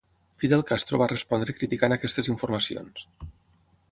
[0.43, 3.07] Fidel Castro va respondre criticant aquestes informacions.